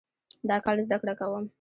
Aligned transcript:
دا 0.49 0.57
کال 0.65 0.77
زده 0.87 0.97
کړه 1.01 1.13
کوم 1.19 1.43